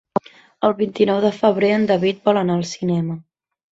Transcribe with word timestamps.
El 0.69 0.73
vint-i-nou 0.79 1.21
de 1.27 1.31
febrer 1.41 1.71
en 1.75 1.85
David 1.93 2.25
vol 2.31 2.41
anar 2.43 2.57
al 2.61 2.67
cinema. 2.71 3.19